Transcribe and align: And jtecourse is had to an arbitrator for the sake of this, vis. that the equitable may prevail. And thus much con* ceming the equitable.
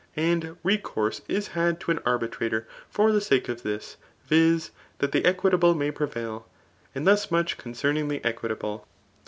And 0.17 0.57
jtecourse 0.65 1.21
is 1.27 1.49
had 1.49 1.79
to 1.81 1.91
an 1.91 1.99
arbitrator 2.07 2.67
for 2.89 3.11
the 3.11 3.21
sake 3.21 3.47
of 3.49 3.61
this, 3.61 3.97
vis. 4.25 4.71
that 4.97 5.11
the 5.11 5.23
equitable 5.23 5.75
may 5.75 5.91
prevail. 5.91 6.49
And 6.95 7.05
thus 7.05 7.29
much 7.29 7.55
con* 7.59 7.73
ceming 7.75 8.09
the 8.09 8.25
equitable. 8.25 8.87